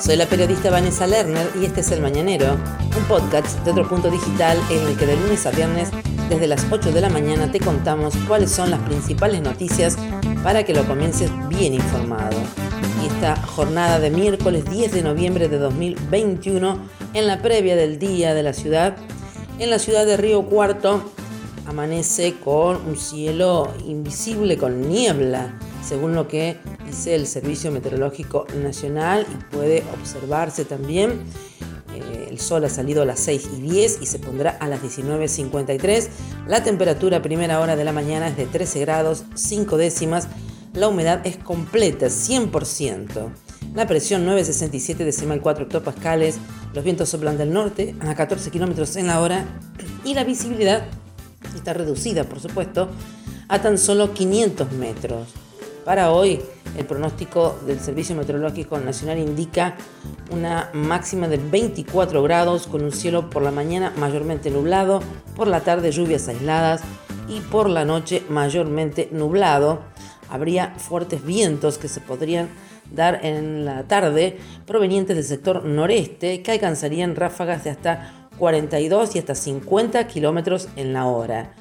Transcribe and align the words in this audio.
Soy 0.00 0.16
la 0.16 0.24
periodista 0.24 0.70
Vanessa 0.70 1.06
Lerner 1.06 1.50
y 1.60 1.66
este 1.66 1.82
es 1.82 1.90
El 1.90 2.00
Mañanero, 2.00 2.54
un 2.96 3.04
podcast 3.06 3.62
de 3.64 3.70
otro 3.70 3.86
punto 3.86 4.10
digital 4.10 4.58
en 4.70 4.86
el 4.86 4.96
que 4.96 5.04
de 5.04 5.14
lunes 5.14 5.44
a 5.44 5.50
viernes 5.50 5.90
desde 6.30 6.46
las 6.46 6.64
8 6.70 6.90
de 6.90 7.02
la 7.02 7.10
mañana 7.10 7.52
te 7.52 7.60
contamos 7.60 8.14
cuáles 8.26 8.50
son 8.50 8.70
las 8.70 8.80
principales 8.80 9.42
noticias 9.42 9.98
para 10.42 10.64
que 10.64 10.72
lo 10.72 10.86
comiences 10.86 11.30
bien 11.50 11.74
informado. 11.74 12.38
Y 13.02 13.08
esta 13.08 13.36
jornada 13.36 14.00
de 14.00 14.08
miércoles 14.08 14.64
10 14.70 14.90
de 14.90 15.02
noviembre 15.02 15.48
de 15.48 15.58
2021, 15.58 16.78
en 17.12 17.26
la 17.26 17.42
previa 17.42 17.76
del 17.76 17.98
Día 17.98 18.32
de 18.32 18.42
la 18.42 18.54
Ciudad, 18.54 18.96
en 19.58 19.68
la 19.68 19.78
ciudad 19.78 20.06
de 20.06 20.16
Río 20.16 20.46
Cuarto, 20.46 21.12
amanece 21.66 22.36
con 22.42 22.76
un 22.86 22.96
cielo 22.96 23.70
invisible 23.86 24.56
con 24.56 24.88
niebla 24.88 25.52
según 25.82 26.14
lo 26.14 26.26
que 26.26 26.56
el 27.06 27.26
Servicio 27.26 27.70
Meteorológico 27.70 28.46
Nacional 28.62 29.26
y 29.30 29.54
puede 29.54 29.84
observarse 29.94 30.64
también. 30.64 31.20
Eh, 31.94 32.28
el 32.30 32.40
sol 32.40 32.64
ha 32.64 32.68
salido 32.68 33.02
a 33.02 33.04
las 33.04 33.20
6 33.20 33.48
y 33.58 33.60
10 33.62 33.98
y 34.02 34.06
se 34.06 34.18
pondrá 34.18 34.50
a 34.50 34.68
las 34.68 34.82
19.53. 34.82 36.08
La 36.48 36.62
temperatura 36.62 37.18
a 37.18 37.22
primera 37.22 37.60
hora 37.60 37.76
de 37.76 37.84
la 37.84 37.92
mañana 37.92 38.28
es 38.28 38.36
de 38.36 38.46
13 38.46 38.80
grados 38.80 39.24
5 39.34 39.76
décimas. 39.76 40.28
La 40.74 40.88
humedad 40.88 41.20
es 41.24 41.36
completa, 41.36 42.06
100%. 42.06 43.30
La 43.74 43.86
presión 43.86 44.24
967 44.24 45.04
decimal 45.04 45.40
4 45.40 45.64
hectopascales. 45.64 46.38
Los 46.74 46.84
vientos 46.84 47.08
soplan 47.08 47.38
del 47.38 47.52
norte 47.52 47.94
a 48.00 48.14
14 48.14 48.50
kilómetros 48.50 48.96
en 48.96 49.06
la 49.06 49.20
hora. 49.20 49.44
Y 50.04 50.14
la 50.14 50.24
visibilidad 50.24 50.84
está 51.54 51.72
reducida, 51.72 52.24
por 52.24 52.40
supuesto, 52.40 52.88
a 53.48 53.62
tan 53.62 53.78
solo 53.78 54.12
500 54.12 54.72
metros. 54.72 55.28
Para 55.90 56.12
hoy, 56.12 56.38
el 56.78 56.86
pronóstico 56.86 57.58
del 57.66 57.80
Servicio 57.80 58.14
Meteorológico 58.14 58.78
Nacional 58.78 59.18
indica 59.18 59.74
una 60.30 60.70
máxima 60.72 61.26
de 61.26 61.36
24 61.36 62.22
grados 62.22 62.68
con 62.68 62.84
un 62.84 62.92
cielo 62.92 63.28
por 63.28 63.42
la 63.42 63.50
mañana 63.50 63.92
mayormente 63.96 64.52
nublado, 64.52 65.02
por 65.34 65.48
la 65.48 65.62
tarde 65.62 65.90
lluvias 65.90 66.28
aisladas 66.28 66.82
y 67.28 67.40
por 67.40 67.68
la 67.68 67.84
noche 67.84 68.22
mayormente 68.28 69.08
nublado. 69.10 69.80
Habría 70.28 70.76
fuertes 70.78 71.24
vientos 71.24 71.76
que 71.76 71.88
se 71.88 72.00
podrían 72.00 72.50
dar 72.92 73.26
en 73.26 73.64
la 73.64 73.82
tarde 73.88 74.38
provenientes 74.66 75.16
del 75.16 75.24
sector 75.24 75.64
noreste 75.64 76.40
que 76.40 76.52
alcanzarían 76.52 77.16
ráfagas 77.16 77.64
de 77.64 77.70
hasta 77.70 78.28
42 78.38 79.16
y 79.16 79.18
hasta 79.18 79.34
50 79.34 80.06
kilómetros 80.06 80.68
en 80.76 80.92
la 80.92 81.06
hora. 81.06 81.52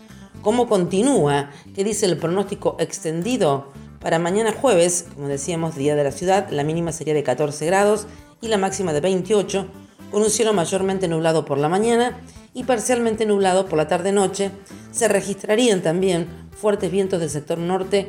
¿Cómo 0.44 0.70
continúa? 0.70 1.50
¿Qué 1.74 1.84
dice 1.84 2.06
el 2.06 2.18
pronóstico 2.18 2.78
extendido? 2.80 3.89
Para 4.00 4.18
mañana 4.18 4.54
jueves, 4.54 5.08
como 5.14 5.28
decíamos, 5.28 5.76
Día 5.76 5.96
de 5.96 6.06
la 6.06 6.12
Ciudad, 6.12 6.50
la 6.52 6.64
mínima 6.64 6.94
sería 6.94 7.14
de 7.14 7.24
14 7.24 7.66
grados 7.66 8.08
y 8.42 8.48
la 8.48 8.58
máxima 8.58 8.94
de 8.94 9.02
28, 9.02 9.68
con 10.10 10.22
un 10.22 10.30
cielo 10.30 10.54
mayormente 10.54 11.10
nublado 11.10 11.44
por 11.44 11.58
la 11.58 11.68
mañana 11.68 12.18
y 12.54 12.64
parcialmente 12.64 13.26
nublado 13.26 13.66
por 13.66 13.78
la 13.78 13.90
tarde-noche. 13.90 14.52
Se 14.92 15.10
registrarían 15.10 15.82
también 15.82 16.28
fuertes 16.58 16.92
vientos 16.92 17.20
del 17.20 17.30
sector 17.30 17.58
norte, 17.58 18.08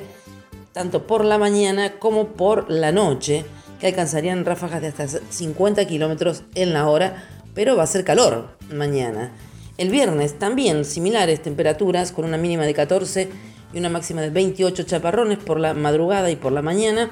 tanto 0.72 1.08
por 1.08 1.24
la 1.24 1.38
mañana 1.38 1.98
como 1.98 2.28
por 2.28 2.70
la 2.70 2.92
noche, 2.92 3.44
que 3.80 3.88
alcanzarían 3.88 4.44
ráfagas 4.44 4.82
de 4.82 4.88
hasta 4.88 5.08
50 5.08 5.84
kilómetros 5.86 6.44
en 6.54 6.72
la 6.72 6.88
hora, 6.88 7.24
pero 7.52 7.76
va 7.76 7.82
a 7.82 7.88
ser 7.88 8.04
calor 8.04 8.56
mañana. 8.72 9.32
El 9.76 9.90
viernes 9.90 10.38
también 10.38 10.84
similares 10.84 11.42
temperaturas 11.42 12.12
con 12.12 12.26
una 12.26 12.36
mínima 12.36 12.64
de 12.64 12.74
14 12.74 13.28
y 13.72 13.78
una 13.78 13.88
máxima 13.88 14.20
de 14.20 14.30
28 14.30 14.82
chaparrones 14.84 15.38
por 15.38 15.60
la 15.60 15.74
madrugada 15.74 16.30
y 16.30 16.36
por 16.36 16.52
la 16.52 16.62
mañana 16.62 17.10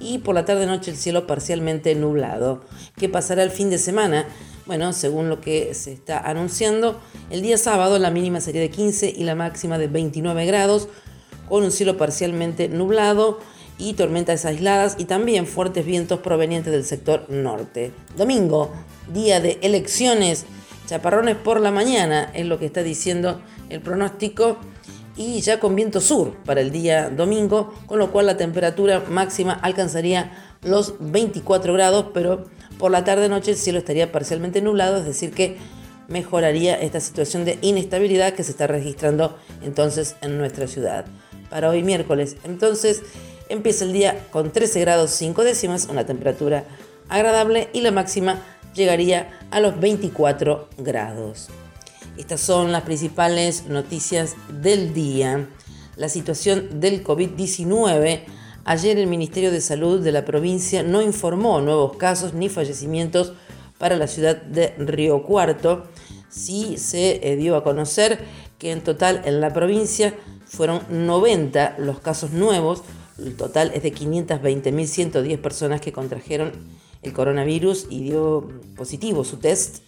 y 0.00 0.18
por 0.18 0.34
la 0.34 0.44
tarde-noche 0.44 0.90
el 0.90 0.96
cielo 0.96 1.26
parcialmente 1.26 1.94
nublado. 1.94 2.64
¿Qué 2.96 3.08
pasará 3.08 3.42
el 3.42 3.50
fin 3.50 3.70
de 3.70 3.78
semana? 3.78 4.26
Bueno, 4.66 4.92
según 4.92 5.28
lo 5.28 5.40
que 5.40 5.74
se 5.74 5.92
está 5.92 6.18
anunciando, 6.18 7.00
el 7.30 7.42
día 7.42 7.56
sábado 7.56 7.98
la 7.98 8.10
mínima 8.10 8.40
sería 8.40 8.60
de 8.60 8.70
15 8.70 9.14
y 9.16 9.24
la 9.24 9.34
máxima 9.34 9.78
de 9.78 9.86
29 9.86 10.44
grados, 10.46 10.88
con 11.48 11.62
un 11.62 11.70
cielo 11.70 11.96
parcialmente 11.96 12.68
nublado 12.68 13.38
y 13.78 13.94
tormentas 13.94 14.44
aisladas 14.44 14.96
y 14.98 15.04
también 15.04 15.46
fuertes 15.46 15.86
vientos 15.86 16.20
provenientes 16.20 16.72
del 16.72 16.84
sector 16.84 17.30
norte. 17.30 17.92
Domingo, 18.16 18.72
día 19.12 19.40
de 19.40 19.58
elecciones, 19.62 20.46
chaparrones 20.86 21.36
por 21.36 21.60
la 21.60 21.70
mañana, 21.70 22.30
es 22.34 22.46
lo 22.46 22.58
que 22.58 22.66
está 22.66 22.82
diciendo 22.82 23.40
el 23.68 23.80
pronóstico 23.80 24.58
y 25.16 25.40
ya 25.40 25.58
con 25.60 25.74
viento 25.74 26.00
sur 26.00 26.34
para 26.44 26.60
el 26.60 26.70
día 26.70 27.08
domingo, 27.08 27.72
con 27.86 27.98
lo 27.98 28.12
cual 28.12 28.26
la 28.26 28.36
temperatura 28.36 29.02
máxima 29.08 29.54
alcanzaría 29.54 30.32
los 30.62 30.94
24 31.00 31.72
grados, 31.72 32.06
pero 32.12 32.44
por 32.78 32.90
la 32.90 33.04
tarde-noche 33.04 33.52
el 33.52 33.56
cielo 33.56 33.78
estaría 33.78 34.12
parcialmente 34.12 34.60
nublado, 34.60 34.98
es 34.98 35.06
decir 35.06 35.32
que 35.32 35.56
mejoraría 36.08 36.80
esta 36.80 37.00
situación 37.00 37.44
de 37.44 37.58
inestabilidad 37.62 38.34
que 38.34 38.44
se 38.44 38.52
está 38.52 38.66
registrando 38.66 39.36
entonces 39.62 40.16
en 40.20 40.38
nuestra 40.38 40.66
ciudad. 40.66 41.06
Para 41.50 41.70
hoy 41.70 41.82
miércoles, 41.82 42.36
entonces 42.44 43.02
empieza 43.48 43.84
el 43.84 43.92
día 43.92 44.26
con 44.30 44.52
13 44.52 44.80
grados 44.80 45.10
5 45.12 45.44
décimas, 45.44 45.88
una 45.90 46.04
temperatura 46.04 46.64
agradable 47.08 47.68
y 47.72 47.80
la 47.80 47.92
máxima 47.92 48.42
llegaría 48.74 49.30
a 49.50 49.60
los 49.60 49.80
24 49.80 50.68
grados. 50.78 51.48
Estas 52.18 52.40
son 52.40 52.72
las 52.72 52.82
principales 52.84 53.66
noticias 53.66 54.36
del 54.48 54.94
día. 54.94 55.50
La 55.96 56.08
situación 56.08 56.80
del 56.80 57.04
COVID-19. 57.04 58.22
Ayer 58.64 58.98
el 58.98 59.06
Ministerio 59.06 59.52
de 59.52 59.60
Salud 59.60 60.00
de 60.00 60.12
la 60.12 60.24
provincia 60.24 60.82
no 60.82 61.02
informó 61.02 61.60
nuevos 61.60 61.98
casos 61.98 62.32
ni 62.32 62.48
fallecimientos 62.48 63.34
para 63.76 63.96
la 63.96 64.06
ciudad 64.06 64.40
de 64.40 64.74
Río 64.78 65.24
Cuarto. 65.24 65.84
Sí 66.30 66.78
se 66.78 67.20
eh, 67.22 67.36
dio 67.36 67.54
a 67.54 67.62
conocer 67.62 68.18
que 68.58 68.72
en 68.72 68.80
total 68.80 69.20
en 69.26 69.42
la 69.42 69.52
provincia 69.52 70.14
fueron 70.46 70.80
90 70.88 71.76
los 71.78 72.00
casos 72.00 72.30
nuevos. 72.30 72.82
El 73.18 73.36
total 73.36 73.72
es 73.74 73.82
de 73.82 73.92
520.110 73.92 75.38
personas 75.38 75.82
que 75.82 75.92
contrajeron 75.92 76.52
el 77.02 77.12
coronavirus 77.12 77.88
y 77.90 78.04
dio 78.04 78.48
positivo 78.74 79.22
su 79.22 79.36
test. 79.36 79.82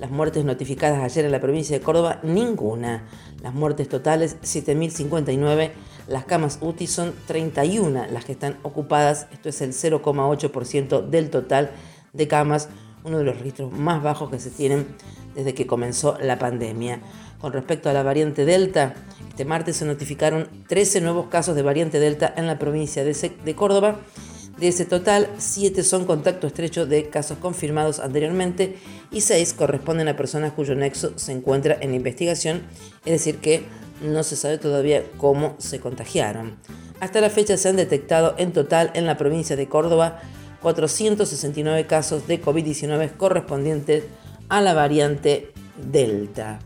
Las 0.00 0.10
muertes 0.10 0.46
notificadas 0.46 1.02
ayer 1.02 1.26
en 1.26 1.30
la 1.30 1.40
provincia 1.40 1.78
de 1.78 1.84
Córdoba, 1.84 2.20
ninguna. 2.22 3.04
Las 3.42 3.52
muertes 3.52 3.86
totales, 3.86 4.38
7.059. 4.40 5.72
Las 6.08 6.24
camas 6.24 6.58
UTI 6.62 6.86
son 6.86 7.12
31 7.26 8.06
las 8.10 8.24
que 8.24 8.32
están 8.32 8.56
ocupadas. 8.62 9.26
Esto 9.30 9.50
es 9.50 9.60
el 9.60 9.72
0,8% 9.74 11.06
del 11.06 11.28
total 11.28 11.72
de 12.14 12.26
camas, 12.28 12.70
uno 13.04 13.18
de 13.18 13.24
los 13.24 13.36
registros 13.36 13.72
más 13.72 14.02
bajos 14.02 14.30
que 14.30 14.38
se 14.38 14.48
tienen 14.48 14.86
desde 15.34 15.52
que 15.52 15.66
comenzó 15.66 16.16
la 16.18 16.38
pandemia. 16.38 17.02
Con 17.38 17.52
respecto 17.52 17.90
a 17.90 17.92
la 17.92 18.02
variante 18.02 18.46
Delta, 18.46 18.94
este 19.28 19.44
martes 19.44 19.76
se 19.76 19.84
notificaron 19.84 20.48
13 20.66 21.02
nuevos 21.02 21.26
casos 21.26 21.54
de 21.56 21.62
variante 21.62 22.00
Delta 22.00 22.32
en 22.38 22.46
la 22.46 22.58
provincia 22.58 23.04
de, 23.04 23.54
Córdoba 23.54 24.00
de 24.60 24.68
ese 24.68 24.84
total, 24.84 25.28
7 25.38 25.82
son 25.82 26.04
contacto 26.04 26.46
estrecho 26.46 26.84
de 26.84 27.08
casos 27.08 27.38
confirmados 27.38 27.98
anteriormente 27.98 28.76
y 29.10 29.22
6 29.22 29.54
corresponden 29.54 30.08
a 30.08 30.16
personas 30.16 30.52
cuyo 30.52 30.74
nexo 30.74 31.18
se 31.18 31.32
encuentra 31.32 31.78
en 31.80 31.94
investigación, 31.94 32.62
es 33.06 33.12
decir, 33.12 33.38
que 33.38 33.64
no 34.02 34.22
se 34.22 34.36
sabe 34.36 34.58
todavía 34.58 35.02
cómo 35.16 35.56
se 35.58 35.80
contagiaron. 35.80 36.56
Hasta 37.00 37.22
la 37.22 37.30
fecha 37.30 37.56
se 37.56 37.70
han 37.70 37.76
detectado 37.76 38.34
en 38.36 38.52
total 38.52 38.90
en 38.94 39.06
la 39.06 39.16
provincia 39.16 39.56
de 39.56 39.66
Córdoba 39.66 40.20
469 40.60 41.86
casos 41.86 42.26
de 42.26 42.42
COVID-19 42.42 43.16
correspondientes 43.16 44.04
a 44.50 44.60
la 44.60 44.74
variante 44.74 45.52
Delta 45.90 46.58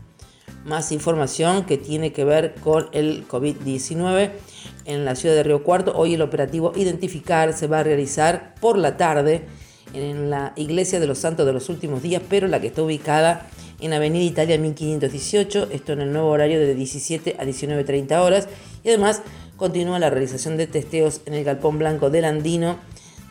más 0.63 0.91
información 0.91 1.65
que 1.65 1.77
tiene 1.77 2.11
que 2.11 2.25
ver 2.25 2.55
con 2.55 2.87
el 2.91 3.27
COVID-19 3.27 4.31
en 4.85 5.05
la 5.05 5.15
ciudad 5.15 5.35
de 5.35 5.43
Río 5.43 5.63
Cuarto. 5.63 5.93
Hoy 5.95 6.15
el 6.15 6.21
operativo 6.21 6.73
Identificar 6.75 7.53
se 7.53 7.67
va 7.67 7.79
a 7.79 7.83
realizar 7.83 8.55
por 8.59 8.77
la 8.77 8.97
tarde 8.97 9.45
en 9.93 10.29
la 10.29 10.53
Iglesia 10.55 10.99
de 10.99 11.07
los 11.07 11.19
Santos 11.19 11.45
de 11.45 11.53
los 11.53 11.69
Últimos 11.69 12.01
Días, 12.01 12.21
pero 12.29 12.47
la 12.47 12.59
que 12.59 12.67
está 12.67 12.81
ubicada 12.81 13.47
en 13.79 13.93
Avenida 13.93 14.23
Italia 14.23 14.57
1518, 14.57 15.67
esto 15.71 15.93
en 15.93 16.01
el 16.01 16.13
nuevo 16.13 16.29
horario 16.29 16.59
de 16.59 16.75
17 16.75 17.35
a 17.39 17.43
19.30 17.43 18.19
horas. 18.19 18.47
Y 18.83 18.89
además 18.89 19.21
continúa 19.57 19.99
la 19.99 20.09
realización 20.09 20.57
de 20.57 20.67
testeos 20.67 21.21
en 21.25 21.33
el 21.33 21.43
Galpón 21.43 21.77
Blanco 21.77 22.09
del 22.09 22.25
Andino 22.25 22.77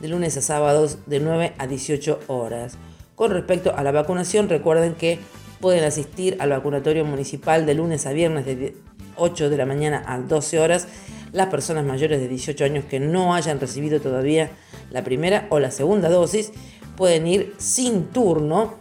de 0.00 0.08
lunes 0.08 0.37
a 0.37 0.43
sábados 0.43 0.99
de 1.06 1.20
9 1.20 1.55
a 1.58 1.66
18 1.66 2.20
horas. 2.26 2.76
Con 3.14 3.31
respecto 3.31 3.75
a 3.75 3.82
la 3.82 3.93
vacunación, 3.93 4.49
recuerden 4.49 4.94
que 4.94 5.19
pueden 5.64 5.84
asistir 5.84 6.37
al 6.40 6.50
vacunatorio 6.50 7.06
municipal 7.06 7.64
de 7.64 7.72
lunes 7.72 8.05
a 8.05 8.12
viernes 8.12 8.44
de 8.44 8.76
8 9.16 9.49
de 9.49 9.56
la 9.56 9.64
mañana 9.64 10.05
a 10.06 10.19
12 10.19 10.61
horas 10.61 10.88
las 11.32 11.46
personas 11.46 11.87
mayores 11.87 12.20
de 12.20 12.28
18 12.28 12.66
años 12.66 12.84
que 12.84 13.00
no 13.00 13.34
hayan 13.34 13.58
recibido 13.58 13.99
todavía 13.99 14.50
la 14.90 15.02
primera 15.05 15.46
o 15.49 15.61
la 15.61 15.70
segunda 15.70 16.11
dosis 16.11 16.52
pueden 16.99 17.26
ir 17.26 17.55
sin 17.56 18.08
turno 18.08 18.75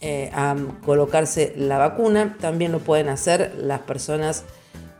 eh, 0.00 0.32
a 0.34 0.56
colocarse 0.84 1.54
la 1.56 1.78
vacuna. 1.78 2.36
También 2.40 2.72
lo 2.72 2.80
pueden 2.80 3.08
hacer 3.08 3.54
las 3.56 3.82
personas 3.82 4.42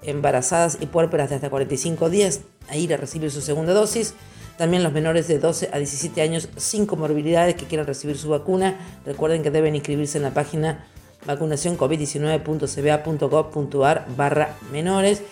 embarazadas 0.03 0.79
y 0.81 0.87
puérperas 0.87 1.31
de 1.31 1.35
hasta 1.35 1.51
45 1.51 2.09
días 2.09 2.43
a 2.69 2.77
ir 2.77 2.95
a 2.95 2.99
recibir 2.99 3.33
su 3.33 3.41
segunda 3.41 3.73
dosis. 3.73 4.15
También 4.59 4.85
los 4.85 4.93
menores 4.93 5.27
de 5.27 5.41
12 5.41 5.71
a 5.73 5.79
17 5.79 6.23
años 6.23 6.49
sin 6.57 6.87
comorbilidades 6.87 7.57
que 7.57 7.67
quieran 7.67 7.89
recibir 7.89 8.17
su 8.17 8.29
vacuna. 8.29 8.77
Recuerden 9.05 9.43
que 9.43 9.51
deben 9.51 9.75
inscribirse 9.75 10.19
en 10.19 10.23
la 10.23 10.31
página 10.31 10.87
vacunacioncovid19.cba.gov.ar 11.27 14.07
barra 14.17 14.57
menores 14.73 15.23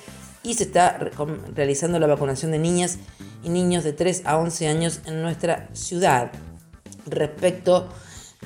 y 0.42 0.54
se 0.54 0.64
está 0.64 0.98
realizando 1.54 1.98
la 1.98 2.06
vacunación 2.06 2.52
de 2.52 2.58
niñas 2.58 2.98
y 3.42 3.48
niños 3.48 3.84
de 3.84 3.92
3 3.92 4.22
a 4.26 4.38
11 4.38 4.68
años 4.68 5.00
en 5.06 5.22
nuestra 5.22 5.68
ciudad. 5.72 6.30
Respecto 7.06 7.88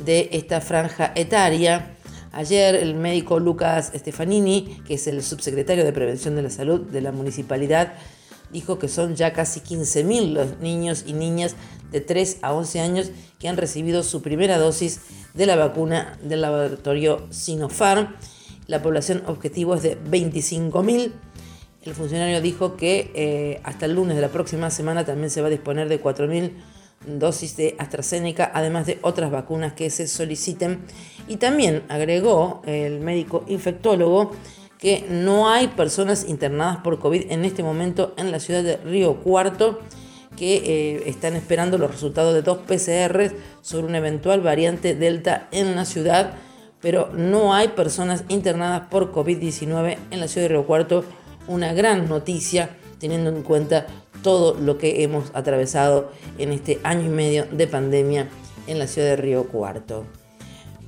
de 0.04 0.28
esta 0.32 0.60
franja 0.60 1.12
etaria, 1.14 1.94
ayer 2.32 2.74
el 2.76 2.94
médico 2.94 3.40
Lucas 3.40 3.92
Stefanini, 3.94 4.82
que 4.86 4.94
es 4.94 5.06
el 5.06 5.22
subsecretario 5.22 5.84
de 5.84 5.92
Prevención 5.92 6.36
de 6.36 6.42
la 6.42 6.50
Salud 6.50 6.80
de 6.80 7.00
la 7.00 7.12
municipalidad, 7.12 7.94
dijo 8.52 8.78
que 8.78 8.88
son 8.88 9.14
ya 9.16 9.32
casi 9.32 9.60
15.000 9.60 10.32
los 10.32 10.58
niños 10.58 11.04
y 11.06 11.12
niñas 11.12 11.56
de 11.90 12.00
3 12.00 12.38
a 12.42 12.52
11 12.52 12.80
años 12.80 13.10
que 13.38 13.48
han 13.48 13.56
recibido 13.56 14.02
su 14.02 14.22
primera 14.22 14.58
dosis 14.58 15.00
de 15.34 15.46
la 15.46 15.56
vacuna 15.56 16.18
del 16.22 16.40
laboratorio 16.40 17.26
Sinopharm. 17.30 18.14
La 18.66 18.82
población 18.82 19.22
objetivo 19.26 19.74
es 19.74 19.82
de 19.82 19.98
25.000. 20.02 21.12
El 21.84 21.94
funcionario 21.94 22.40
dijo 22.40 22.76
que 22.76 23.10
eh, 23.14 23.60
hasta 23.64 23.86
el 23.86 23.94
lunes 23.94 24.16
de 24.16 24.22
la 24.22 24.28
próxima 24.28 24.70
semana 24.70 25.04
también 25.04 25.30
se 25.30 25.40
va 25.40 25.46
a 25.46 25.50
disponer 25.50 25.88
de 25.88 26.02
4.000 26.02 26.52
dosis 27.06 27.56
de 27.56 27.76
AstraZeneca, 27.78 28.50
además 28.52 28.86
de 28.86 28.98
otras 29.02 29.30
vacunas 29.30 29.72
que 29.72 29.88
se 29.90 30.08
soliciten. 30.08 30.80
Y 31.28 31.36
también 31.36 31.84
agregó 31.88 32.62
el 32.66 33.00
médico 33.00 33.44
infectólogo 33.48 34.32
que 34.78 35.04
no 35.10 35.50
hay 35.50 35.68
personas 35.68 36.24
internadas 36.28 36.78
por 36.78 36.98
COVID 36.98 37.30
en 37.30 37.44
este 37.44 37.62
momento 37.62 38.14
en 38.16 38.30
la 38.30 38.40
ciudad 38.40 38.62
de 38.62 38.76
Río 38.76 39.16
Cuarto 39.16 39.80
que 40.36 40.56
eh, 40.56 41.02
están 41.06 41.34
esperando 41.34 41.78
los 41.78 41.90
resultados 41.90 42.32
de 42.32 42.42
dos 42.42 42.58
PCR 42.58 43.34
sobre 43.60 43.86
una 43.86 43.98
eventual 43.98 44.40
variante 44.40 44.94
Delta 44.94 45.48
en 45.50 45.74
la 45.74 45.84
ciudad, 45.84 46.34
pero 46.80 47.10
no 47.12 47.54
hay 47.54 47.68
personas 47.68 48.24
internadas 48.28 48.82
por 48.88 49.12
COVID-19 49.12 49.98
en 50.12 50.20
la 50.20 50.28
ciudad 50.28 50.44
de 50.44 50.54
Río 50.54 50.66
Cuarto. 50.66 51.04
Una 51.48 51.72
gran 51.72 52.08
noticia 52.08 52.76
teniendo 53.00 53.30
en 53.30 53.42
cuenta 53.42 53.86
todo 54.22 54.54
lo 54.54 54.78
que 54.78 55.02
hemos 55.02 55.30
atravesado 55.34 56.12
en 56.38 56.52
este 56.52 56.78
año 56.84 57.06
y 57.06 57.10
medio 57.10 57.46
de 57.50 57.66
pandemia 57.66 58.28
en 58.68 58.78
la 58.78 58.86
ciudad 58.86 59.08
de 59.08 59.16
Río 59.16 59.44
Cuarto. 59.44 60.04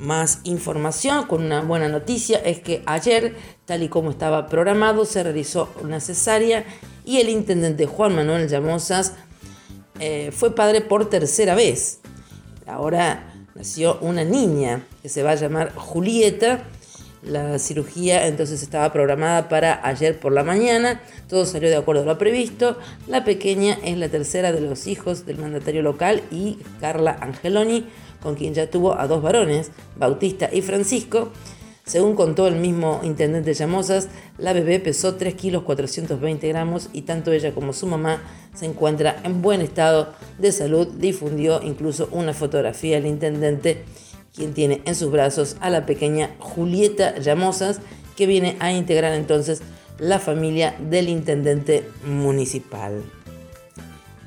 Más 0.00 0.40
información 0.44 1.26
con 1.26 1.44
una 1.44 1.60
buena 1.60 1.86
noticia 1.86 2.38
es 2.38 2.60
que 2.60 2.82
ayer, 2.86 3.34
tal 3.66 3.82
y 3.82 3.90
como 3.90 4.10
estaba 4.10 4.46
programado, 4.46 5.04
se 5.04 5.22
realizó 5.22 5.68
una 5.82 6.00
cesárea 6.00 6.64
y 7.04 7.18
el 7.18 7.28
intendente 7.28 7.84
Juan 7.84 8.16
Manuel 8.16 8.48
Llamosas 8.48 9.12
eh, 9.98 10.30
fue 10.32 10.54
padre 10.54 10.80
por 10.80 11.10
tercera 11.10 11.54
vez. 11.54 12.00
Ahora 12.66 13.34
nació 13.54 13.98
una 14.00 14.24
niña 14.24 14.86
que 15.02 15.10
se 15.10 15.22
va 15.22 15.32
a 15.32 15.34
llamar 15.34 15.74
Julieta. 15.74 16.62
La 17.22 17.58
cirugía 17.58 18.26
entonces 18.26 18.62
estaba 18.62 18.90
programada 18.94 19.50
para 19.50 19.86
ayer 19.86 20.18
por 20.18 20.32
la 20.32 20.44
mañana, 20.44 21.02
todo 21.28 21.44
salió 21.44 21.68
de 21.68 21.76
acuerdo 21.76 22.04
a 22.04 22.06
lo 22.06 22.16
previsto. 22.16 22.78
La 23.06 23.22
pequeña 23.22 23.76
es 23.84 23.98
la 23.98 24.08
tercera 24.08 24.50
de 24.50 24.62
los 24.62 24.86
hijos 24.86 25.26
del 25.26 25.36
mandatario 25.36 25.82
local 25.82 26.22
y 26.30 26.56
Carla 26.80 27.18
Angeloni 27.20 27.84
con 28.22 28.34
quien 28.34 28.54
ya 28.54 28.70
tuvo 28.70 28.98
a 28.98 29.06
dos 29.06 29.22
varones, 29.22 29.70
Bautista 29.96 30.48
y 30.52 30.62
Francisco. 30.62 31.30
Según 31.84 32.14
contó 32.14 32.46
el 32.46 32.54
mismo 32.54 33.00
intendente 33.02 33.52
Llamosas, 33.52 34.08
la 34.38 34.52
bebé 34.52 34.78
pesó 34.78 35.16
3 35.16 35.34
kilos 35.34 35.64
420 35.64 36.46
gramos 36.48 36.88
y 36.92 37.02
tanto 37.02 37.32
ella 37.32 37.52
como 37.52 37.72
su 37.72 37.86
mamá 37.86 38.22
se 38.54 38.66
encuentra 38.66 39.20
en 39.24 39.42
buen 39.42 39.60
estado 39.60 40.12
de 40.38 40.52
salud. 40.52 40.86
Difundió 40.86 41.60
incluso 41.62 42.08
una 42.12 42.32
fotografía 42.32 42.96
del 42.96 43.06
intendente, 43.06 43.84
quien 44.34 44.54
tiene 44.54 44.82
en 44.84 44.94
sus 44.94 45.10
brazos 45.10 45.56
a 45.60 45.68
la 45.70 45.84
pequeña 45.84 46.30
Julieta 46.38 47.18
Llamosas, 47.18 47.80
que 48.16 48.26
viene 48.26 48.56
a 48.60 48.72
integrar 48.72 49.14
entonces 49.14 49.62
la 49.98 50.18
familia 50.18 50.76
del 50.78 51.08
intendente 51.08 51.88
municipal. 52.04 53.02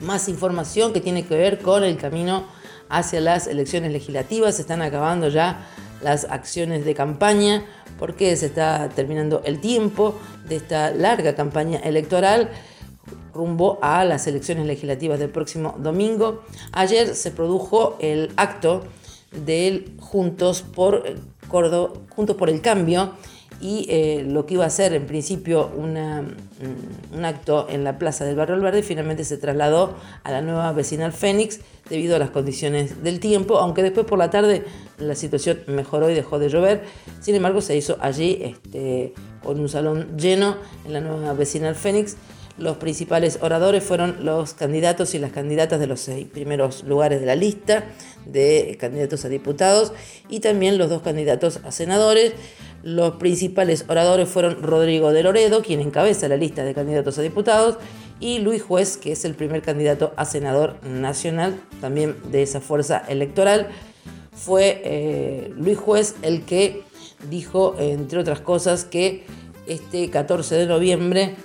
Más 0.02 0.28
información 0.28 0.92
que 0.92 1.00
tiene 1.00 1.26
que 1.26 1.38
ver 1.38 1.60
con 1.60 1.84
el 1.84 1.98
camino 1.98 2.44
hacia 2.94 3.20
las 3.20 3.48
elecciones 3.48 3.92
legislativas. 3.92 4.56
Se 4.56 4.62
están 4.62 4.82
acabando 4.82 5.28
ya 5.28 5.68
las 6.02 6.26
acciones 6.26 6.86
de 6.86 6.94
campaña 6.94 7.66
porque 7.98 8.36
se 8.36 8.46
está 8.46 8.90
terminando 8.90 9.42
el 9.46 9.60
tiempo 9.60 10.16
de 10.48 10.58
esta 10.58 10.92
larga 10.92 11.36
campaña 11.36 11.80
electoral 11.80 12.50
rumbo 13.34 13.80
a 13.82 14.06
las 14.06 14.28
elecciones 14.28 14.68
legislativas 14.68 15.20
del 15.20 15.30
próximo 15.30 15.76
domingo. 15.80 16.44
Ayer 16.72 17.16
se 17.16 17.32
produjo 17.32 17.98
el 18.00 18.32
acto 18.38 18.84
del 19.32 19.96
Juntos 20.00 20.62
por, 20.62 21.04
Juntos 21.50 22.36
por 22.36 22.50
el 22.50 22.62
Cambio 22.62 23.14
y 23.64 23.86
eh, 23.88 24.26
lo 24.28 24.46
que 24.46 24.56
iba 24.56 24.66
a 24.66 24.70
ser 24.70 24.94
en 24.94 25.06
principio 25.06 25.72
mm, 25.78 27.16
un 27.16 27.26
acto 27.26 27.66
en 27.70 27.86
la 27.86 27.98
Plaza 27.98 28.26
del 28.26 28.36
Barrio 28.36 28.60
Verde 28.62 28.84
finalmente 28.84 29.24
se 29.24 29.38
trasladó 29.38 29.96
a 30.24 30.32
la 30.32 30.42
nueva 30.42 30.74
vecinal 30.74 31.14
Fénix 31.14 31.62
debido 31.90 32.18
a 32.18 32.20
las 32.20 32.30
condiciones 32.30 33.02
del 33.04 33.22
tiempo, 33.22 33.58
aunque 33.58 33.82
después 33.82 34.06
por 34.06 34.20
la 34.20 34.30
tarde 34.30 34.66
la 34.98 35.16
situación 35.16 35.60
mejoró 35.68 36.10
y 36.10 36.14
dejó 36.14 36.40
de 36.40 36.50
llover. 36.50 36.84
Sin 37.22 37.36
embargo, 37.36 37.62
se 37.62 37.78
hizo 37.78 37.98
allí 38.02 38.40
este, 38.42 39.14
con 39.42 39.60
un 39.60 39.70
salón 39.70 40.18
lleno 40.18 40.58
en 40.86 40.94
la 40.94 41.00
nueva 41.00 41.34
vecinal 41.34 41.76
Fénix. 41.76 42.18
Los 42.58 42.78
principales 42.78 43.40
oradores 43.42 43.84
fueron 43.84 44.24
los 44.24 44.54
candidatos 44.54 45.16
y 45.16 45.20
las 45.20 45.32
candidatas 45.32 45.80
de 45.80 45.88
los 45.88 46.02
seis 46.02 46.28
primeros 46.28 46.84
lugares 46.84 47.20
de 47.20 47.26
la 47.26 47.36
lista 47.36 47.86
de 48.26 48.78
candidatos 48.80 49.26
a 49.26 49.30
diputados 49.30 49.92
y 50.30 50.40
también 50.40 50.78
los 50.78 50.90
dos 50.90 51.02
candidatos 51.02 51.60
a 51.64 51.72
senadores. 51.72 52.34
Los 52.84 53.16
principales 53.16 53.86
oradores 53.88 54.30
fueron 54.30 54.62
Rodrigo 54.62 55.12
de 55.14 55.24
Loredo, 55.24 55.64
quien 55.64 55.80
encabeza 55.80 56.28
la 56.28 56.38
lista 56.38 56.64
de 56.64 56.74
candidatos 56.74 57.18
a 57.18 57.22
diputados, 57.22 57.78
y 58.20 58.40
Luis 58.40 58.62
Juez, 58.62 58.98
que 58.98 59.14
es 59.14 59.26
el 59.26 59.36
primer 59.36 59.62
candidato 59.62 60.14
a 60.16 60.26
senador 60.26 60.76
nacional, 60.84 61.60
también 61.82 62.16
de 62.30 62.44
esa 62.44 62.62
fuerza 62.62 63.04
electoral. 63.08 63.70
Fue 64.34 64.82
eh, 64.84 65.54
Luis 65.56 65.78
Juez 65.78 66.16
el 66.22 66.44
que 66.44 66.84
dijo, 67.30 67.76
entre 67.80 68.20
otras 68.20 68.42
cosas, 68.42 68.84
que 68.84 69.24
este 69.66 70.10
14 70.10 70.56
de 70.56 70.66
noviembre 70.66 71.36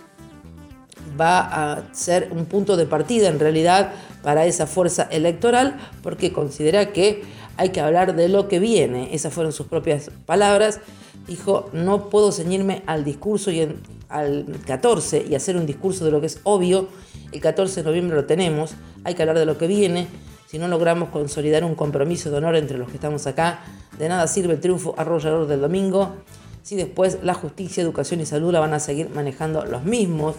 va 1.18 1.40
a 1.40 1.94
ser 1.94 2.28
un 2.30 2.46
punto 2.46 2.76
de 2.76 2.86
partida 2.86 3.28
en 3.28 3.40
realidad 3.40 3.92
para 4.22 4.46
esa 4.46 4.66
fuerza 4.66 5.08
electoral, 5.10 5.76
porque 6.02 6.32
considera 6.32 6.92
que 6.92 7.22
hay 7.56 7.70
que 7.70 7.80
hablar 7.80 8.14
de 8.14 8.28
lo 8.28 8.48
que 8.48 8.58
viene. 8.58 9.14
Esas 9.14 9.32
fueron 9.32 9.52
sus 9.52 9.66
propias 9.66 10.10
palabras 10.26 10.80
dijo, 11.28 11.68
no 11.72 12.08
puedo 12.08 12.32
ceñirme 12.32 12.82
al 12.86 13.04
discurso 13.04 13.50
y 13.50 13.68
al 14.08 14.46
14 14.66 15.26
y 15.28 15.34
hacer 15.34 15.56
un 15.56 15.66
discurso 15.66 16.04
de 16.04 16.10
lo 16.10 16.20
que 16.20 16.26
es 16.26 16.40
obvio. 16.42 16.88
El 17.30 17.40
14 17.40 17.82
de 17.82 17.86
noviembre 17.86 18.16
lo 18.16 18.24
tenemos, 18.24 18.72
hay 19.04 19.14
que 19.14 19.22
hablar 19.22 19.38
de 19.38 19.46
lo 19.46 19.58
que 19.58 19.66
viene. 19.66 20.08
Si 20.46 20.58
no 20.58 20.66
logramos 20.66 21.10
consolidar 21.10 21.62
un 21.62 21.74
compromiso 21.74 22.30
de 22.30 22.38
honor 22.38 22.56
entre 22.56 22.78
los 22.78 22.88
que 22.88 22.94
estamos 22.94 23.26
acá, 23.26 23.60
de 23.98 24.08
nada 24.08 24.26
sirve 24.26 24.54
el 24.54 24.60
triunfo 24.60 24.94
arrollador 24.96 25.46
del 25.46 25.60
domingo. 25.60 26.14
Si 26.62 26.74
después 26.74 27.18
la 27.22 27.34
justicia, 27.34 27.82
educación 27.82 28.22
y 28.22 28.26
salud 28.26 28.52
la 28.52 28.60
van 28.60 28.72
a 28.72 28.80
seguir 28.80 29.10
manejando 29.10 29.64
los 29.66 29.84
mismos 29.84 30.36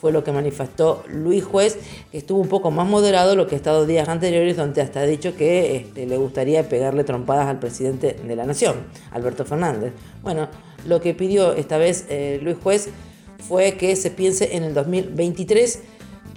fue 0.00 0.12
lo 0.12 0.24
que 0.24 0.32
manifestó 0.32 1.04
Luis 1.08 1.44
Juez, 1.44 1.78
que 2.10 2.18
estuvo 2.18 2.40
un 2.40 2.48
poco 2.48 2.70
más 2.70 2.88
moderado 2.88 3.36
lo 3.36 3.46
que 3.46 3.54
ha 3.54 3.58
estado 3.58 3.84
días 3.84 4.08
anteriores, 4.08 4.56
donde 4.56 4.80
hasta 4.80 5.00
ha 5.00 5.06
dicho 5.06 5.36
que 5.36 5.76
este, 5.76 6.06
le 6.06 6.16
gustaría 6.16 6.66
pegarle 6.68 7.04
trompadas 7.04 7.48
al 7.48 7.58
presidente 7.58 8.14
de 8.14 8.36
la 8.36 8.46
Nación, 8.46 8.76
Alberto 9.10 9.44
Fernández. 9.44 9.92
Bueno, 10.22 10.48
lo 10.86 11.00
que 11.02 11.12
pidió 11.12 11.52
esta 11.52 11.76
vez 11.76 12.06
eh, 12.08 12.40
Luis 12.42 12.56
Juez 12.62 12.88
fue 13.46 13.74
que 13.74 13.94
se 13.94 14.10
piense 14.10 14.56
en 14.56 14.62
el 14.62 14.72
2023 14.72 15.80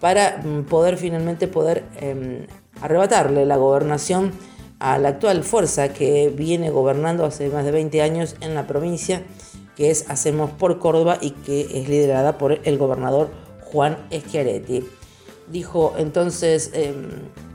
para 0.01 0.41
mm, 0.43 0.63
poder 0.65 0.97
finalmente 0.97 1.47
poder 1.47 1.85
em, 2.01 2.45
arrebatarle 2.81 3.45
la 3.45 3.55
gobernación 3.55 4.31
a 4.79 4.97
la 4.97 5.09
actual 5.09 5.45
fuerza 5.45 5.93
que 5.93 6.33
viene 6.35 6.69
gobernando 6.69 7.23
hace 7.23 7.47
más 7.47 7.63
de 7.63 7.71
20 7.71 8.01
años 8.01 8.35
en 8.41 8.55
la 8.55 8.67
provincia, 8.67 9.23
que 9.77 9.89
es 9.89 10.09
Hacemos 10.09 10.51
por 10.51 10.79
Córdoba 10.79 11.17
y 11.21 11.31
que 11.31 11.61
es 11.61 11.87
liderada 11.87 12.37
por 12.37 12.59
el 12.65 12.77
gobernador 12.77 13.42
Juan 13.73 13.97
Schiaretti. 14.09 14.85
Dijo 15.51 15.95
entonces 15.97 16.71
em, 16.73 17.09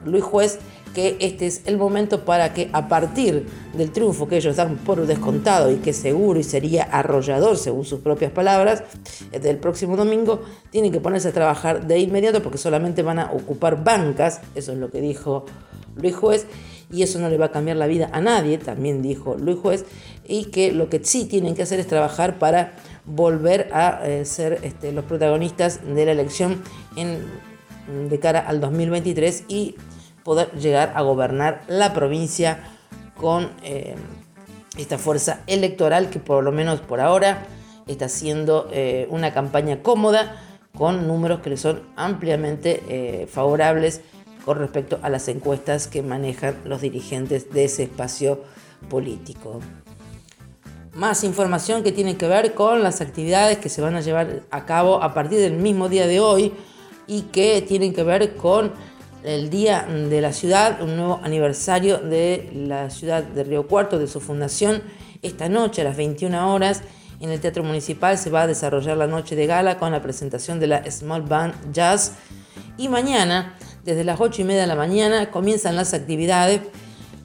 Luis 0.04 0.22
Juez 0.22 0.58
que 0.94 1.16
este 1.20 1.46
es 1.46 1.62
el 1.66 1.78
momento 1.78 2.24
para 2.24 2.52
que 2.52 2.70
a 2.72 2.88
partir 2.88 3.46
del 3.74 3.92
triunfo 3.92 4.26
que 4.26 4.38
ellos 4.38 4.56
dan 4.56 4.76
por 4.78 5.06
descontado 5.06 5.70
y 5.70 5.76
que 5.76 5.92
seguro 5.92 6.40
y 6.40 6.42
sería 6.42 6.82
arrollador 6.82 7.56
según 7.56 7.84
sus 7.84 8.00
propias 8.00 8.32
palabras, 8.32 8.82
del 9.30 9.58
próximo 9.58 9.96
domingo, 9.96 10.40
tienen 10.70 10.90
que 10.90 11.00
ponerse 11.00 11.28
a 11.28 11.32
trabajar 11.32 11.86
de 11.86 11.98
inmediato 12.00 12.42
porque 12.42 12.58
solamente 12.58 13.02
van 13.02 13.18
a 13.18 13.30
ocupar 13.32 13.84
bancas, 13.84 14.40
eso 14.54 14.72
es 14.72 14.78
lo 14.78 14.90
que 14.90 15.00
dijo 15.00 15.44
Luis 15.96 16.16
Juez, 16.16 16.46
y 16.90 17.02
eso 17.02 17.18
no 17.18 17.28
le 17.28 17.36
va 17.36 17.46
a 17.46 17.52
cambiar 17.52 17.76
la 17.76 17.86
vida 17.86 18.08
a 18.12 18.20
nadie, 18.20 18.58
también 18.58 19.02
dijo 19.02 19.36
Luis 19.36 19.58
Juez, 19.58 19.84
y 20.26 20.46
que 20.46 20.72
lo 20.72 20.88
que 20.88 21.00
sí 21.04 21.26
tienen 21.26 21.54
que 21.54 21.62
hacer 21.62 21.78
es 21.80 21.86
trabajar 21.86 22.38
para 22.38 22.76
volver 23.08 23.70
a 23.72 24.06
eh, 24.06 24.24
ser 24.24 24.60
este, 24.62 24.92
los 24.92 25.04
protagonistas 25.04 25.80
de 25.84 26.04
la 26.04 26.12
elección 26.12 26.62
de 26.94 28.20
cara 28.20 28.40
al 28.40 28.60
2023 28.60 29.44
y 29.48 29.76
poder 30.22 30.50
llegar 30.52 30.92
a 30.94 31.02
gobernar 31.02 31.62
la 31.68 31.94
provincia 31.94 32.64
con 33.16 33.50
eh, 33.62 33.96
esta 34.76 34.98
fuerza 34.98 35.40
electoral 35.46 36.10
que 36.10 36.18
por 36.18 36.44
lo 36.44 36.52
menos 36.52 36.80
por 36.80 37.00
ahora 37.00 37.46
está 37.86 38.04
haciendo 38.04 38.68
eh, 38.72 39.06
una 39.10 39.32
campaña 39.32 39.82
cómoda 39.82 40.42
con 40.76 41.08
números 41.08 41.40
que 41.40 41.50
le 41.50 41.56
son 41.56 41.82
ampliamente 41.96 43.26
favorables 43.28 44.02
con 44.44 44.58
respecto 44.58 45.00
a 45.02 45.08
las 45.08 45.26
encuestas 45.26 45.88
que 45.88 46.02
manejan 46.02 46.56
los 46.64 46.82
dirigentes 46.82 47.50
de 47.50 47.64
ese 47.64 47.84
espacio 47.84 48.44
político. 48.88 49.60
Más 50.98 51.22
información 51.22 51.84
que 51.84 51.92
tiene 51.92 52.16
que 52.16 52.26
ver 52.26 52.54
con 52.54 52.82
las 52.82 53.00
actividades 53.00 53.58
que 53.58 53.68
se 53.68 53.80
van 53.80 53.94
a 53.94 54.00
llevar 54.00 54.42
a 54.50 54.66
cabo 54.66 55.00
a 55.00 55.14
partir 55.14 55.38
del 55.38 55.52
mismo 55.52 55.88
día 55.88 56.08
de 56.08 56.18
hoy 56.18 56.52
y 57.06 57.22
que 57.22 57.62
tienen 57.62 57.94
que 57.94 58.02
ver 58.02 58.34
con 58.34 58.72
el 59.22 59.48
Día 59.48 59.86
de 59.86 60.20
la 60.20 60.32
Ciudad, 60.32 60.82
un 60.82 60.96
nuevo 60.96 61.20
aniversario 61.22 61.98
de 61.98 62.50
la 62.52 62.90
ciudad 62.90 63.22
de 63.22 63.44
Río 63.44 63.68
Cuarto, 63.68 64.00
de 64.00 64.08
su 64.08 64.18
fundación. 64.18 64.82
Esta 65.22 65.48
noche 65.48 65.82
a 65.82 65.84
las 65.84 65.96
21 65.96 66.52
horas 66.52 66.82
en 67.20 67.30
el 67.30 67.38
Teatro 67.38 67.62
Municipal 67.62 68.18
se 68.18 68.30
va 68.30 68.42
a 68.42 68.46
desarrollar 68.48 68.96
la 68.96 69.06
noche 69.06 69.36
de 69.36 69.46
gala 69.46 69.78
con 69.78 69.92
la 69.92 70.02
presentación 70.02 70.58
de 70.58 70.66
la 70.66 70.90
Small 70.90 71.22
Band 71.22 71.72
Jazz. 71.72 72.14
Y 72.76 72.88
mañana, 72.88 73.56
desde 73.84 74.02
las 74.02 74.20
8 74.20 74.42
y 74.42 74.44
media 74.46 74.62
de 74.62 74.66
la 74.66 74.74
mañana, 74.74 75.30
comienzan 75.30 75.76
las 75.76 75.94
actividades. 75.94 76.60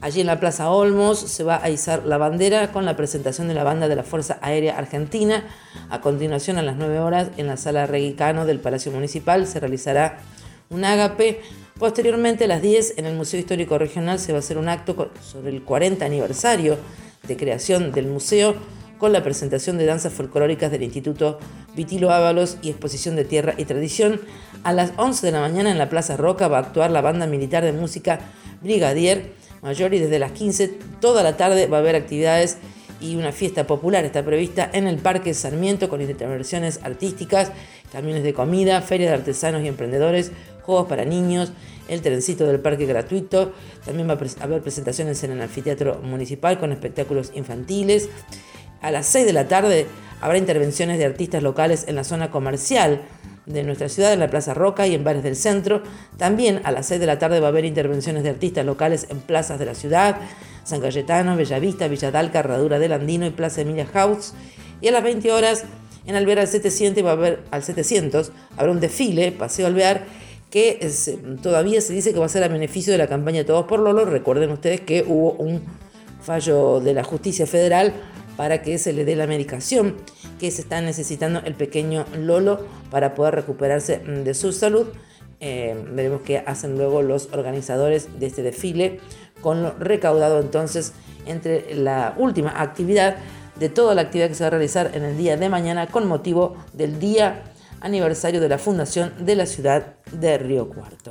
Allí 0.04 0.20
en 0.20 0.26
la 0.26 0.38
Plaza 0.38 0.68
Olmos 0.68 1.18
se 1.18 1.44
va 1.44 1.64
a 1.64 1.70
izar 1.70 2.04
la 2.04 2.18
bandera 2.18 2.72
con 2.72 2.84
la 2.84 2.94
presentación 2.94 3.48
de 3.48 3.54
la 3.54 3.64
banda 3.64 3.88
de 3.88 3.96
la 3.96 4.02
Fuerza 4.02 4.38
Aérea 4.42 4.76
Argentina. 4.76 5.46
A 5.88 6.02
continuación, 6.02 6.58
a 6.58 6.62
las 6.62 6.76
9 6.76 6.98
horas, 6.98 7.30
en 7.38 7.46
la 7.46 7.56
Sala 7.56 7.86
Reguicano 7.86 8.44
del 8.44 8.60
Palacio 8.60 8.92
Municipal 8.92 9.46
se 9.46 9.60
realizará 9.60 10.18
un 10.68 10.84
ágape 10.84 11.40
Posteriormente, 11.78 12.44
a 12.44 12.48
las 12.48 12.60
10, 12.60 12.98
en 12.98 13.06
el 13.06 13.16
Museo 13.16 13.40
Histórico 13.40 13.78
Regional 13.78 14.18
se 14.18 14.32
va 14.32 14.38
a 14.38 14.40
hacer 14.40 14.58
un 14.58 14.68
acto 14.68 15.10
sobre 15.22 15.50
el 15.50 15.62
40 15.62 16.04
aniversario 16.04 16.76
de 17.26 17.36
creación 17.38 17.90
del 17.90 18.06
museo 18.06 18.54
con 18.98 19.10
la 19.10 19.22
presentación 19.22 19.78
de 19.78 19.86
danzas 19.86 20.12
folclóricas 20.12 20.70
del 20.70 20.82
Instituto 20.82 21.38
Vitilo 21.74 22.10
Ábalos 22.10 22.58
y 22.60 22.68
exposición 22.68 23.16
de 23.16 23.24
tierra 23.24 23.54
y 23.56 23.64
tradición. 23.64 24.20
A 24.64 24.74
las 24.74 24.92
11 24.98 25.24
de 25.24 25.32
la 25.32 25.40
mañana 25.40 25.70
en 25.70 25.78
la 25.78 25.88
Plaza 25.88 26.18
Roca 26.18 26.46
va 26.46 26.58
a 26.58 26.60
actuar 26.60 26.90
la 26.90 27.00
banda 27.00 27.26
militar 27.26 27.64
de 27.64 27.72
música 27.72 28.20
Brigadier 28.60 29.32
Mayor 29.64 29.94
y 29.94 29.98
desde 29.98 30.18
las 30.18 30.32
15 30.32 30.68
toda 31.00 31.22
la 31.22 31.38
tarde 31.38 31.66
va 31.66 31.78
a 31.78 31.80
haber 31.80 31.96
actividades 31.96 32.58
y 33.00 33.16
una 33.16 33.32
fiesta 33.32 33.66
popular 33.66 34.04
está 34.04 34.22
prevista 34.22 34.70
en 34.72 34.86
el 34.86 34.98
Parque 34.98 35.32
Sarmiento 35.32 35.88
con 35.88 36.02
intervenciones 36.02 36.80
artísticas, 36.82 37.50
camiones 37.90 38.24
de 38.24 38.34
comida, 38.34 38.82
feria 38.82 39.08
de 39.08 39.14
artesanos 39.14 39.62
y 39.62 39.68
emprendedores, 39.68 40.32
juegos 40.62 40.86
para 40.86 41.06
niños, 41.06 41.52
el 41.88 42.02
trencito 42.02 42.46
del 42.46 42.60
parque 42.60 42.84
gratuito, 42.84 43.52
también 43.86 44.08
va 44.08 44.12
a 44.12 44.44
haber 44.44 44.60
presentaciones 44.60 45.24
en 45.24 45.32
el 45.32 45.40
anfiteatro 45.40 46.00
municipal 46.02 46.58
con 46.58 46.70
espectáculos 46.70 47.32
infantiles. 47.34 48.10
A 48.84 48.90
las 48.90 49.06
6 49.06 49.24
de 49.24 49.32
la 49.32 49.48
tarde 49.48 49.86
habrá 50.20 50.36
intervenciones 50.36 50.98
de 50.98 51.06
artistas 51.06 51.42
locales 51.42 51.86
en 51.88 51.94
la 51.94 52.04
zona 52.04 52.30
comercial 52.30 53.00
de 53.46 53.62
nuestra 53.62 53.88
ciudad, 53.88 54.12
en 54.12 54.20
la 54.20 54.28
Plaza 54.28 54.52
Roca 54.52 54.86
y 54.86 54.94
en 54.94 55.02
bares 55.02 55.22
del 55.22 55.36
centro. 55.36 55.82
También 56.18 56.60
a 56.64 56.70
las 56.70 56.84
6 56.88 57.00
de 57.00 57.06
la 57.06 57.18
tarde 57.18 57.40
va 57.40 57.46
a 57.46 57.48
haber 57.48 57.64
intervenciones 57.64 58.24
de 58.24 58.28
artistas 58.28 58.66
locales 58.66 59.06
en 59.08 59.20
plazas 59.20 59.58
de 59.58 59.64
la 59.64 59.74
ciudad, 59.74 60.18
San 60.64 60.82
Cayetano, 60.82 61.34
Bellavista, 61.34 61.88
Villadalca, 61.88 62.40
Herradura 62.40 62.78
del 62.78 62.92
Andino 62.92 63.24
y 63.24 63.30
Plaza 63.30 63.62
Emilia 63.62 63.86
House. 63.86 64.34
Y 64.82 64.88
a 64.88 64.92
las 64.92 65.02
20 65.02 65.32
horas 65.32 65.64
en 66.04 66.16
Alvear 66.16 66.40
al 66.40 66.48
700 66.48 67.02
va 67.02 67.08
a 67.08 67.12
haber 67.14 67.42
al 67.52 67.62
700 67.62 68.32
habrá 68.58 68.70
un 68.70 68.80
desfile, 68.80 69.32
paseo 69.32 69.66
Alvear 69.66 70.04
que 70.50 70.86
todavía 71.42 71.80
se 71.80 71.94
dice 71.94 72.12
que 72.12 72.18
va 72.18 72.26
a 72.26 72.28
ser 72.28 72.44
a 72.44 72.48
beneficio 72.48 72.92
de 72.92 72.98
la 72.98 73.06
campaña 73.06 73.44
Todos 73.44 73.64
por 73.64 73.80
Lolo. 73.80 74.04
Recuerden 74.04 74.50
ustedes 74.50 74.82
que 74.82 75.06
hubo 75.08 75.32
un 75.32 75.62
fallo 76.20 76.80
de 76.80 76.92
la 76.92 77.02
justicia 77.02 77.46
federal 77.46 77.94
para 78.36 78.62
que 78.62 78.78
se 78.78 78.92
le 78.92 79.04
dé 79.04 79.16
la 79.16 79.26
medicación 79.26 79.96
que 80.38 80.50
se 80.50 80.62
está 80.62 80.80
necesitando 80.80 81.40
el 81.44 81.54
pequeño 81.54 82.04
Lolo 82.16 82.66
para 82.90 83.14
poder 83.14 83.34
recuperarse 83.34 83.98
mm, 83.98 84.24
de 84.24 84.34
su 84.34 84.52
salud. 84.52 84.86
Eh, 85.40 85.76
veremos 85.92 86.22
qué 86.22 86.38
hacen 86.38 86.76
luego 86.76 87.02
los 87.02 87.28
organizadores 87.32 88.18
de 88.18 88.26
este 88.26 88.42
desfile 88.42 89.00
con 89.40 89.62
lo 89.62 89.72
recaudado 89.78 90.40
entonces 90.40 90.92
entre 91.26 91.74
la 91.74 92.14
última 92.16 92.62
actividad 92.62 93.16
de 93.58 93.68
toda 93.68 93.94
la 93.94 94.02
actividad 94.02 94.28
que 94.28 94.34
se 94.34 94.44
va 94.44 94.48
a 94.48 94.50
realizar 94.50 94.92
en 94.94 95.04
el 95.04 95.18
día 95.18 95.36
de 95.36 95.48
mañana 95.48 95.86
con 95.88 96.06
motivo 96.06 96.56
del 96.72 96.98
Día 96.98 97.42
aniversario 97.80 98.40
de 98.40 98.48
la 98.48 98.58
fundación 98.58 99.12
de 99.26 99.36
la 99.36 99.46
ciudad 99.46 99.96
de 100.12 100.38
Río 100.38 100.68
Cuarto. 100.70 101.10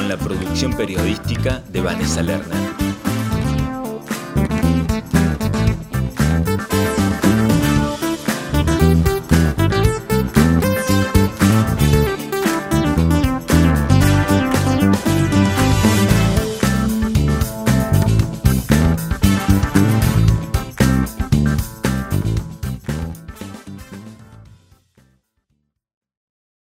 con 0.00 0.08
la 0.08 0.16
producción 0.16 0.72
periodística 0.72 1.62
de 1.70 1.82
Vanessa 1.82 2.22
Lerner. 2.22 2.79